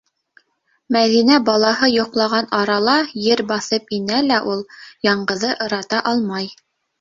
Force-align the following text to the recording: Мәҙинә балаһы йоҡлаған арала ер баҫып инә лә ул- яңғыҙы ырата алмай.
Мәҙинә 0.95 1.35
балаһы 1.49 1.89
йоҡлаған 1.95 2.49
арала 2.61 2.95
ер 3.25 3.43
баҫып 3.53 3.93
инә 3.99 4.23
лә 4.31 4.41
ул- 4.55 4.65
яңғыҙы 5.11 5.53
ырата 5.67 6.03
алмай. 6.15 6.51